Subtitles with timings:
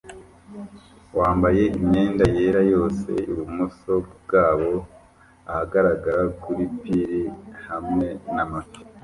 [1.17, 4.73] wambaye imyenda yera yose ibumoso bwabo
[5.51, 7.09] ahagarara kuri pir
[7.67, 8.79] hamwe n amafi